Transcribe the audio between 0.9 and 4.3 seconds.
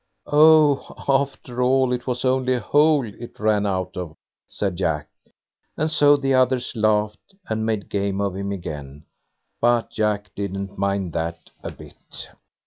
after all, it was only a hole it ran out of",